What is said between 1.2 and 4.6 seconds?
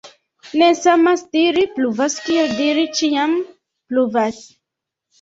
diri «pluvas» kiel diri «ĉiam pluvas».